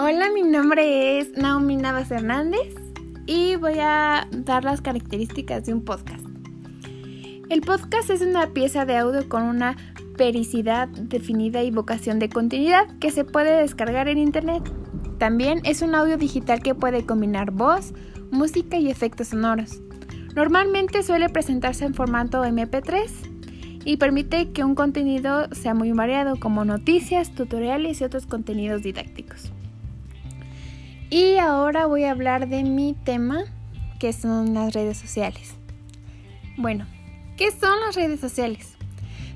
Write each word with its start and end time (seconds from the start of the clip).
Hola, 0.00 0.30
mi 0.32 0.42
nombre 0.42 1.18
es 1.18 1.36
Naomi 1.36 1.74
Navas 1.74 2.12
Hernández 2.12 2.72
y 3.26 3.56
voy 3.56 3.80
a 3.80 4.28
dar 4.30 4.62
las 4.62 4.80
características 4.80 5.66
de 5.66 5.74
un 5.74 5.84
podcast. 5.84 6.24
El 7.50 7.62
podcast 7.62 8.08
es 8.08 8.20
una 8.20 8.52
pieza 8.52 8.84
de 8.84 8.96
audio 8.96 9.28
con 9.28 9.42
una 9.42 9.76
pericidad 10.16 10.86
definida 10.86 11.64
y 11.64 11.72
vocación 11.72 12.20
de 12.20 12.28
continuidad 12.28 12.86
que 13.00 13.10
se 13.10 13.24
puede 13.24 13.60
descargar 13.60 14.06
en 14.06 14.18
internet. 14.18 14.62
También 15.18 15.62
es 15.64 15.82
un 15.82 15.96
audio 15.96 16.16
digital 16.16 16.62
que 16.62 16.76
puede 16.76 17.04
combinar 17.04 17.50
voz, 17.50 17.92
música 18.30 18.76
y 18.76 18.92
efectos 18.92 19.28
sonoros. 19.28 19.80
Normalmente 20.36 21.02
suele 21.02 21.28
presentarse 21.28 21.84
en 21.84 21.94
formato 21.94 22.44
MP3 22.44 23.82
y 23.84 23.96
permite 23.96 24.52
que 24.52 24.62
un 24.62 24.76
contenido 24.76 25.48
sea 25.50 25.74
muy 25.74 25.90
variado 25.90 26.38
como 26.38 26.64
noticias, 26.64 27.34
tutoriales 27.34 28.00
y 28.00 28.04
otros 28.04 28.26
contenidos 28.26 28.84
didácticos. 28.84 29.50
Y 31.10 31.38
ahora 31.38 31.86
voy 31.86 32.04
a 32.04 32.10
hablar 32.10 32.48
de 32.48 32.62
mi 32.64 32.92
tema, 32.92 33.44
que 33.98 34.12
son 34.12 34.52
las 34.52 34.74
redes 34.74 34.98
sociales. 34.98 35.54
Bueno, 36.58 36.86
¿qué 37.38 37.50
son 37.50 37.80
las 37.80 37.94
redes 37.94 38.20
sociales? 38.20 38.74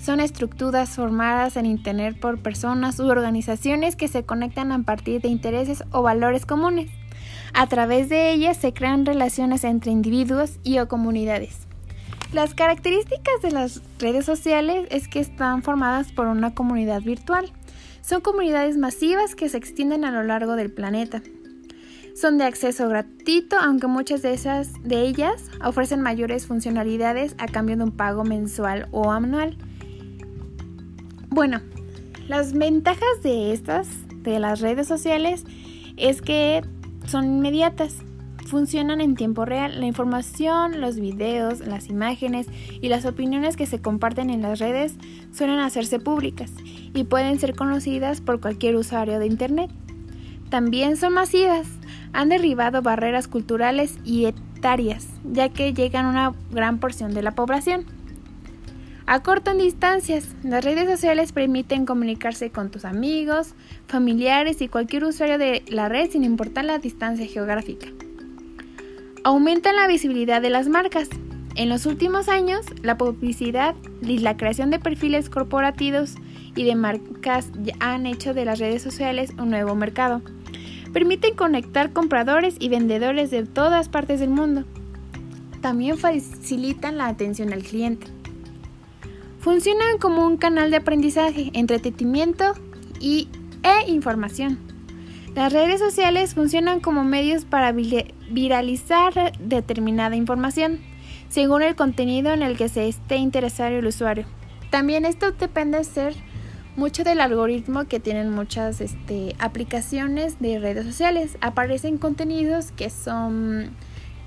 Son 0.00 0.18
estructuras 0.18 0.90
formadas 0.90 1.56
en 1.56 1.66
Internet 1.66 2.18
por 2.18 2.42
personas 2.42 2.98
u 2.98 3.06
organizaciones 3.06 3.94
que 3.94 4.08
se 4.08 4.24
conectan 4.24 4.72
a 4.72 4.82
partir 4.82 5.20
de 5.20 5.28
intereses 5.28 5.84
o 5.92 6.02
valores 6.02 6.44
comunes. 6.44 6.90
A 7.54 7.68
través 7.68 8.08
de 8.08 8.32
ellas 8.32 8.56
se 8.56 8.72
crean 8.72 9.06
relaciones 9.06 9.62
entre 9.62 9.92
individuos 9.92 10.58
y 10.64 10.78
o 10.78 10.88
comunidades. 10.88 11.68
Las 12.32 12.54
características 12.54 13.42
de 13.42 13.52
las 13.52 13.80
redes 14.00 14.24
sociales 14.24 14.88
es 14.90 15.06
que 15.06 15.20
están 15.20 15.62
formadas 15.62 16.10
por 16.10 16.26
una 16.26 16.52
comunidad 16.52 17.02
virtual. 17.02 17.52
Son 18.02 18.22
comunidades 18.22 18.76
masivas 18.76 19.36
que 19.36 19.48
se 19.48 19.56
extienden 19.56 20.04
a 20.04 20.10
lo 20.10 20.24
largo 20.24 20.56
del 20.56 20.72
planeta 20.72 21.22
son 22.14 22.38
de 22.38 22.44
acceso 22.44 22.88
gratuito, 22.88 23.56
aunque 23.58 23.86
muchas 23.86 24.22
de, 24.22 24.32
esas, 24.32 24.72
de 24.82 25.02
ellas 25.02 25.44
ofrecen 25.64 26.00
mayores 26.00 26.46
funcionalidades 26.46 27.34
a 27.38 27.46
cambio 27.46 27.76
de 27.76 27.84
un 27.84 27.92
pago 27.92 28.24
mensual 28.24 28.88
o 28.90 29.10
anual. 29.10 29.56
Bueno, 31.28 31.60
las 32.28 32.52
ventajas 32.52 33.22
de 33.22 33.52
estas, 33.52 33.88
de 34.22 34.38
las 34.38 34.60
redes 34.60 34.86
sociales, 34.86 35.44
es 35.96 36.22
que 36.22 36.62
son 37.06 37.24
inmediatas, 37.24 37.96
funcionan 38.46 39.00
en 39.00 39.14
tiempo 39.14 39.44
real. 39.44 39.80
La 39.80 39.86
información, 39.86 40.80
los 40.80 40.98
videos, 40.98 41.60
las 41.60 41.88
imágenes 41.88 42.46
y 42.80 42.88
las 42.88 43.06
opiniones 43.06 43.56
que 43.56 43.66
se 43.66 43.80
comparten 43.80 44.28
en 44.28 44.42
las 44.42 44.58
redes 44.58 44.96
suelen 45.32 45.60
hacerse 45.60 46.00
públicas 46.00 46.50
y 46.94 47.04
pueden 47.04 47.38
ser 47.38 47.54
conocidas 47.54 48.20
por 48.20 48.40
cualquier 48.40 48.76
usuario 48.76 49.18
de 49.18 49.26
Internet. 49.26 49.70
También 50.50 50.96
son 50.96 51.14
masivas, 51.14 51.68
han 52.12 52.28
derribado 52.28 52.82
barreras 52.82 53.28
culturales 53.28 53.98
y 54.04 54.26
etarias, 54.26 55.08
ya 55.24 55.48
que 55.48 55.72
llegan 55.72 56.06
a 56.06 56.10
una 56.10 56.34
gran 56.50 56.78
porción 56.78 57.14
de 57.14 57.22
la 57.22 57.32
población. 57.32 57.84
Acortan 59.06 59.58
distancias. 59.58 60.36
Las 60.44 60.64
redes 60.64 60.88
sociales 60.88 61.32
permiten 61.32 61.84
comunicarse 61.84 62.50
con 62.50 62.70
tus 62.70 62.84
amigos, 62.84 63.54
familiares 63.88 64.60
y 64.60 64.68
cualquier 64.68 65.04
usuario 65.04 65.36
de 65.36 65.64
la 65.68 65.88
red 65.88 66.10
sin 66.10 66.22
importar 66.22 66.64
la 66.64 66.78
distancia 66.78 67.26
geográfica. 67.26 67.88
Aumentan 69.24 69.76
la 69.76 69.88
visibilidad 69.88 70.40
de 70.40 70.50
las 70.50 70.68
marcas. 70.68 71.08
En 71.56 71.68
los 71.68 71.86
últimos 71.86 72.28
años, 72.28 72.64
la 72.82 72.96
publicidad 72.96 73.74
y 74.00 74.18
la 74.18 74.36
creación 74.36 74.70
de 74.70 74.78
perfiles 74.78 75.28
corporativos 75.28 76.14
y 76.54 76.64
de 76.64 76.76
marcas 76.76 77.48
han 77.80 78.06
hecho 78.06 78.32
de 78.32 78.44
las 78.44 78.60
redes 78.60 78.82
sociales 78.82 79.32
un 79.38 79.50
nuevo 79.50 79.74
mercado 79.74 80.22
permiten 80.92 81.34
conectar 81.34 81.92
compradores 81.92 82.56
y 82.58 82.68
vendedores 82.68 83.30
de 83.30 83.44
todas 83.46 83.88
partes 83.88 84.20
del 84.20 84.30
mundo. 84.30 84.64
También 85.60 85.98
facilitan 85.98 86.96
la 86.96 87.06
atención 87.06 87.52
al 87.52 87.62
cliente. 87.62 88.06
Funcionan 89.40 89.98
como 89.98 90.26
un 90.26 90.36
canal 90.36 90.70
de 90.70 90.78
aprendizaje, 90.78 91.50
entretenimiento 91.54 92.52
y, 92.98 93.28
e 93.62 93.90
información. 93.90 94.58
Las 95.34 95.52
redes 95.52 95.80
sociales 95.80 96.34
funcionan 96.34 96.80
como 96.80 97.04
medios 97.04 97.44
para 97.44 97.72
viralizar 97.72 99.32
determinada 99.38 100.16
información, 100.16 100.80
según 101.28 101.62
el 101.62 101.76
contenido 101.76 102.32
en 102.32 102.42
el 102.42 102.56
que 102.56 102.68
se 102.68 102.88
esté 102.88 103.16
interesado 103.16 103.76
el 103.76 103.86
usuario. 103.86 104.26
También 104.70 105.04
esto 105.04 105.30
depende 105.32 105.78
de 105.78 105.84
ser 105.84 106.14
mucho 106.76 107.04
del 107.04 107.20
algoritmo 107.20 107.84
que 107.86 108.00
tienen 108.00 108.30
muchas 108.30 108.80
este, 108.80 109.34
aplicaciones 109.38 110.40
de 110.40 110.58
redes 110.58 110.86
sociales. 110.86 111.36
Aparecen 111.40 111.98
contenidos 111.98 112.72
que 112.72 112.90
son 112.90 113.70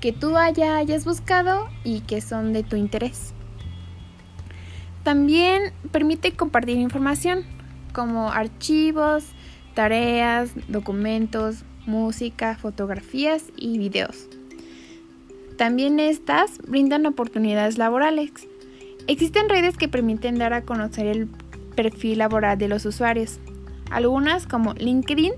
que 0.00 0.12
tú 0.12 0.36
haya, 0.36 0.76
hayas 0.76 1.06
buscado 1.06 1.66
y 1.82 2.00
que 2.00 2.20
son 2.20 2.52
de 2.52 2.62
tu 2.62 2.76
interés. 2.76 3.32
También 5.02 5.72
permite 5.92 6.32
compartir 6.32 6.76
información 6.78 7.44
como 7.92 8.30
archivos, 8.30 9.24
tareas, 9.74 10.50
documentos, 10.68 11.64
música, 11.86 12.56
fotografías 12.56 13.44
y 13.56 13.78
videos. 13.78 14.28
También 15.56 16.00
estas 16.00 16.58
brindan 16.66 17.06
oportunidades 17.06 17.78
laborales. 17.78 18.30
Existen 19.06 19.48
redes 19.48 19.76
que 19.76 19.88
permiten 19.88 20.38
dar 20.38 20.52
a 20.52 20.62
conocer 20.62 21.06
el 21.06 21.28
perfil 21.74 22.18
laboral 22.18 22.58
de 22.58 22.68
los 22.68 22.86
usuarios. 22.86 23.38
Algunas, 23.90 24.46
como 24.46 24.74
LinkedIn, 24.74 25.32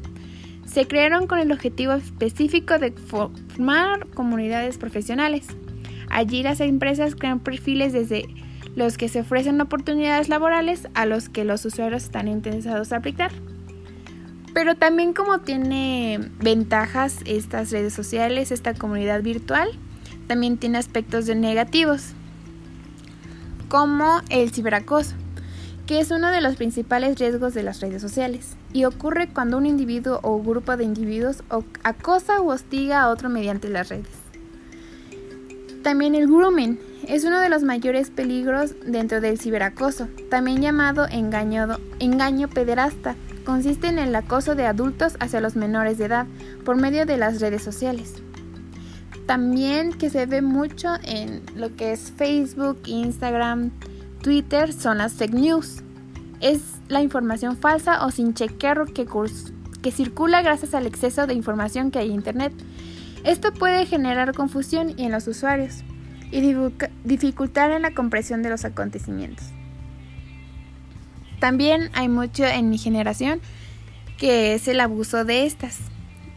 se 0.66 0.86
crearon 0.86 1.26
con 1.26 1.38
el 1.38 1.52
objetivo 1.52 1.92
específico 1.92 2.78
de 2.78 2.92
formar 2.92 4.06
comunidades 4.08 4.78
profesionales. 4.78 5.46
Allí 6.10 6.42
las 6.42 6.60
empresas 6.60 7.14
crean 7.14 7.40
perfiles 7.40 7.92
desde 7.92 8.26
los 8.74 8.98
que 8.98 9.08
se 9.08 9.20
ofrecen 9.20 9.60
oportunidades 9.60 10.28
laborales 10.28 10.88
a 10.94 11.06
los 11.06 11.28
que 11.28 11.44
los 11.44 11.64
usuarios 11.64 12.04
están 12.04 12.28
interesados 12.28 12.90
en 12.90 12.98
aplicar. 12.98 13.32
Pero 14.52 14.74
también 14.74 15.12
como 15.12 15.40
tiene 15.40 16.30
ventajas 16.40 17.20
estas 17.26 17.70
redes 17.70 17.94
sociales, 17.94 18.52
esta 18.52 18.74
comunidad 18.74 19.22
virtual, 19.22 19.68
también 20.26 20.56
tiene 20.56 20.78
aspectos 20.78 21.26
negativos, 21.26 22.12
como 23.68 24.20
el 24.30 24.50
ciberacoso 24.50 25.14
que 25.86 26.00
es 26.00 26.10
uno 26.10 26.30
de 26.30 26.40
los 26.40 26.56
principales 26.56 27.18
riesgos 27.18 27.54
de 27.54 27.62
las 27.62 27.80
redes 27.80 28.02
sociales, 28.02 28.56
y 28.72 28.84
ocurre 28.84 29.28
cuando 29.28 29.56
un 29.56 29.66
individuo 29.66 30.18
o 30.22 30.42
grupo 30.42 30.76
de 30.76 30.84
individuos 30.84 31.44
acosa 31.84 32.40
o 32.40 32.52
hostiga 32.52 33.02
a 33.02 33.08
otro 33.08 33.28
mediante 33.28 33.68
las 33.68 33.88
redes. 33.88 34.26
También 35.82 36.16
el 36.16 36.26
grooming 36.26 36.80
es 37.06 37.24
uno 37.24 37.38
de 37.38 37.48
los 37.48 37.62
mayores 37.62 38.10
peligros 38.10 38.74
dentro 38.84 39.20
del 39.20 39.38
ciberacoso, 39.38 40.08
también 40.28 40.60
llamado 40.60 41.06
engaño, 41.08 41.78
engaño 42.00 42.48
pederasta. 42.48 43.14
Consiste 43.44 43.86
en 43.86 44.00
el 44.00 44.12
acoso 44.16 44.56
de 44.56 44.66
adultos 44.66 45.16
hacia 45.20 45.40
los 45.40 45.54
menores 45.54 45.98
de 45.98 46.06
edad 46.06 46.26
por 46.64 46.76
medio 46.76 47.06
de 47.06 47.16
las 47.16 47.40
redes 47.40 47.62
sociales. 47.62 48.14
También 49.26 49.92
que 49.92 50.10
se 50.10 50.26
ve 50.26 50.42
mucho 50.42 50.88
en 51.04 51.42
lo 51.54 51.76
que 51.76 51.92
es 51.92 52.10
Facebook, 52.10 52.78
Instagram, 52.86 53.70
Twitter 54.26 54.72
son 54.72 54.98
las 54.98 55.12
fake 55.12 55.34
news. 55.34 55.84
Es 56.40 56.60
la 56.88 57.00
información 57.00 57.56
falsa 57.56 58.04
o 58.04 58.10
sin 58.10 58.34
chequear 58.34 58.86
que, 58.92 59.06
circula 59.92 60.42
gracias 60.42 60.74
al 60.74 60.84
exceso 60.84 61.28
de 61.28 61.34
información 61.34 61.92
que 61.92 62.00
hay 62.00 62.08
en 62.08 62.16
Internet. 62.16 62.52
Esto 63.22 63.54
puede 63.54 63.86
generar 63.86 64.34
confusión 64.34 64.94
en 64.98 65.12
los 65.12 65.28
usuarios 65.28 65.84
y 66.32 66.40
dificultar 67.04 67.70
en 67.70 67.82
la 67.82 67.94
comprensión 67.94 68.42
de 68.42 68.50
los 68.50 68.64
acontecimientos. 68.64 69.46
También 71.38 71.90
hay 71.94 72.08
mucho 72.08 72.44
en 72.46 72.68
mi 72.68 72.78
generación 72.78 73.40
que 74.18 74.54
es 74.54 74.66
el 74.66 74.80
abuso 74.80 75.24
de 75.24 75.46
estas. 75.46 75.78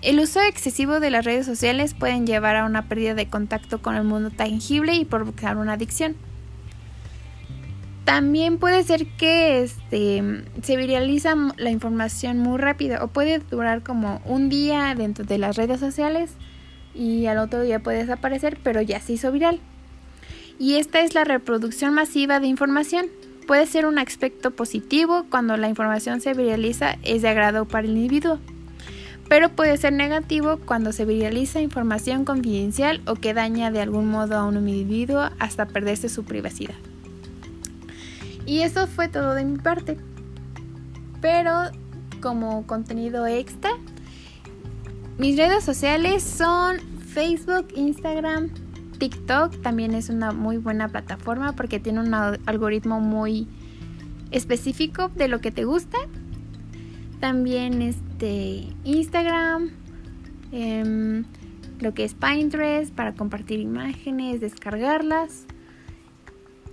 El 0.03 0.19
uso 0.19 0.41
excesivo 0.41 0.99
de 0.99 1.09
las 1.09 1.25
redes 1.25 1.47
sociales 1.47 1.95
pueden 1.95 2.27
llevar 2.27 2.55
a 2.55 2.65
una 2.65 2.87
pérdida 2.87 3.15
de 3.15 3.29
contacto 3.29 3.81
con 3.81 3.95
el 3.95 4.03
mundo 4.03 4.29
tangible 4.29 4.93
y 4.93 5.05
provocar 5.05 5.57
una 5.57 5.73
adicción. 5.73 6.28
También 8.09 8.57
puede 8.57 8.81
ser 8.81 9.05
que 9.05 9.61
este, 9.61 10.43
se 10.63 10.77
viraliza 10.77 11.35
la 11.57 11.69
información 11.69 12.39
muy 12.39 12.57
rápido 12.57 13.05
o 13.05 13.07
puede 13.09 13.37
durar 13.37 13.83
como 13.83 14.19
un 14.25 14.49
día 14.49 14.95
dentro 14.97 15.25
de 15.25 15.37
las 15.37 15.55
redes 15.57 15.79
sociales 15.79 16.31
y 16.95 17.27
al 17.27 17.37
otro 17.37 17.61
día 17.61 17.81
puede 17.81 17.99
desaparecer, 17.99 18.57
pero 18.63 18.81
ya 18.81 18.99
se 18.99 19.13
hizo 19.13 19.31
viral. 19.31 19.59
Y 20.57 20.77
esta 20.77 21.01
es 21.01 21.13
la 21.13 21.23
reproducción 21.23 21.93
masiva 21.93 22.39
de 22.39 22.47
información. 22.47 23.05
Puede 23.45 23.67
ser 23.67 23.85
un 23.85 23.99
aspecto 23.99 24.49
positivo 24.49 25.27
cuando 25.29 25.55
la 25.55 25.69
información 25.69 26.19
se 26.19 26.33
viraliza, 26.33 26.95
es 27.03 27.21
de 27.21 27.29
agrado 27.29 27.65
para 27.65 27.85
el 27.87 27.95
individuo, 27.95 28.39
pero 29.27 29.49
puede 29.49 29.77
ser 29.77 29.93
negativo 29.93 30.57
cuando 30.65 30.93
se 30.93 31.05
viraliza 31.05 31.61
información 31.61 32.25
confidencial 32.25 33.01
o 33.05 33.13
que 33.13 33.35
daña 33.35 33.69
de 33.69 33.81
algún 33.81 34.09
modo 34.09 34.35
a 34.35 34.45
un 34.45 34.67
individuo 34.67 35.29
hasta 35.37 35.67
perderse 35.67 36.09
su 36.09 36.23
privacidad. 36.23 36.88
Y 38.49 38.63
eso 38.63 38.87
fue 38.87 39.07
todo 39.07 39.35
de 39.35 39.45
mi 39.45 39.59
parte. 39.59 39.95
Pero 41.21 41.53
como 42.19 42.65
contenido 42.65 43.27
extra, 43.27 43.69
mis 45.19 45.37
redes 45.37 45.63
sociales 45.63 46.23
son 46.23 46.79
Facebook, 47.13 47.67
Instagram, 47.75 48.49
TikTok. 48.97 49.61
También 49.61 49.93
es 49.93 50.09
una 50.09 50.31
muy 50.31 50.57
buena 50.57 50.87
plataforma 50.87 51.53
porque 51.53 51.79
tiene 51.79 51.99
un 51.99 52.11
algoritmo 52.15 52.99
muy 52.99 53.47
específico 54.31 55.09
de 55.09 55.27
lo 55.27 55.41
que 55.41 55.51
te 55.51 55.65
gusta. 55.65 55.99
También 57.19 57.83
este 57.83 58.65
Instagram, 58.83 59.69
em, 60.51 61.23
lo 61.81 61.93
que 61.93 62.03
es 62.03 62.15
Pinterest 62.15 62.95
para 62.95 63.13
compartir 63.13 63.59
imágenes, 63.59 64.41
descargarlas. 64.41 65.45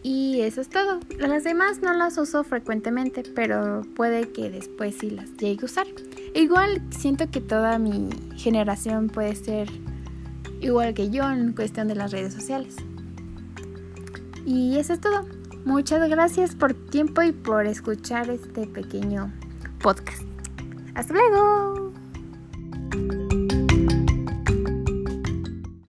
Y 0.08 0.42
eso 0.42 0.60
es 0.60 0.68
todo. 0.68 1.00
Las 1.18 1.42
demás 1.42 1.82
no 1.82 1.92
las 1.92 2.16
uso 2.16 2.44
frecuentemente, 2.44 3.24
pero 3.34 3.82
puede 3.96 4.30
que 4.30 4.50
después 4.50 4.94
sí 5.00 5.10
las 5.10 5.36
llegue 5.36 5.62
a 5.62 5.64
usar. 5.64 5.88
Igual 6.32 6.80
siento 6.90 7.28
que 7.28 7.40
toda 7.40 7.80
mi 7.80 8.10
generación 8.36 9.08
puede 9.08 9.34
ser 9.34 9.68
igual 10.60 10.94
que 10.94 11.10
yo 11.10 11.28
en 11.28 11.54
cuestión 11.54 11.88
de 11.88 11.96
las 11.96 12.12
redes 12.12 12.32
sociales. 12.32 12.76
Y 14.44 14.78
eso 14.78 14.92
es 14.92 15.00
todo. 15.00 15.26
Muchas 15.64 16.08
gracias 16.08 16.54
por 16.54 16.72
tiempo 16.72 17.24
y 17.24 17.32
por 17.32 17.66
escuchar 17.66 18.30
este 18.30 18.68
pequeño 18.68 19.32
podcast. 19.82 20.22
Hasta 20.94 21.14
luego. 21.14 21.85